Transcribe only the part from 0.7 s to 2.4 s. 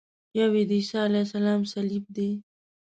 عیسی علیه السلام صلیب دی.